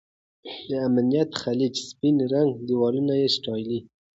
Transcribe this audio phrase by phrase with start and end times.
[0.67, 3.79] د ازمېت خلیج سپین رنګي دیوالونه یې ستایلي.